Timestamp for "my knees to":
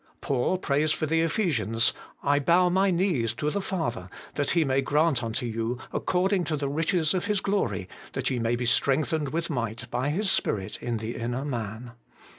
2.69-3.51